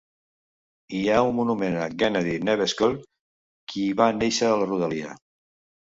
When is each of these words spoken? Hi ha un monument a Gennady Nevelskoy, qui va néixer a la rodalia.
Hi 0.99 1.01
ha 1.15 1.19
un 1.25 1.35
monument 1.41 1.77
a 1.83 1.91
Gennady 2.01 2.35
Nevelskoy, 2.49 2.99
qui 3.75 3.87
va 4.05 4.11
néixer 4.21 4.53
a 4.53 4.61
la 4.65 4.71
rodalia. 4.75 5.19